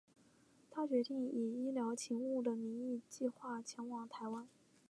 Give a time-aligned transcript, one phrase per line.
[0.71, 4.47] 他决定以医疗勤务的名义计画前往台湾。